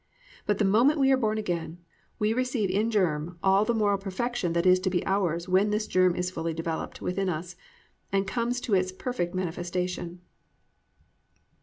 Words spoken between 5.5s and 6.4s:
this germ is